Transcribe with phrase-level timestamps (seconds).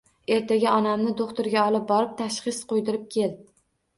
[0.35, 3.37] Ertaga onamni do`xtirga olib borib, tashxis qo`ydirib kel